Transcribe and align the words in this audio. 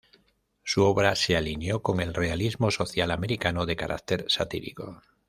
Su 0.63 0.83
obra 0.85 1.15
se 1.15 1.37
alineó 1.37 1.83
con 1.83 1.99
el 2.01 2.15
realismo 2.15 2.71
social 2.71 3.11
americano, 3.11 3.67
de 3.67 3.75
carácter 3.75 4.25
satírico. 4.29 4.99